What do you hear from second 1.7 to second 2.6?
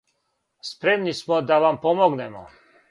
помогнемо.